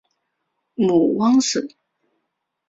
[0.73, 1.77] 母汪氏。